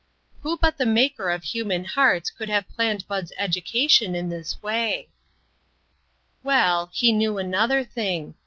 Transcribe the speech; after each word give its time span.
Who 0.41 0.57
but 0.57 0.79
the 0.79 0.85
Maker 0.87 1.29
of 1.29 1.43
human 1.43 1.85
hearts 1.85 2.31
could 2.31 2.49
have 2.49 2.67
planned 2.67 3.07
Bud's 3.07 3.31
education 3.37 4.15
in 4.15 4.29
this 4.29 4.59
way? 4.59 5.09
Well, 6.41 6.89
he 6.91 7.11
knew 7.11 7.37
another 7.37 7.83
thing. 7.83 8.33